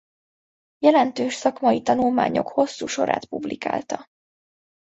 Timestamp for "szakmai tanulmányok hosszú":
1.33-2.85